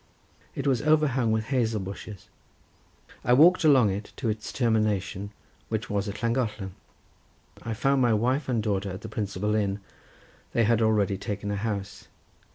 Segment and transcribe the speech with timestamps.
[0.55, 2.27] It was overhung with hazel bushes.
[3.23, 5.29] I walked along it to its termination,
[5.69, 6.71] which was at Llangollen.
[7.61, 9.79] I found my wife and daughter at the principal inn.
[10.53, 12.07] They had already taken a house.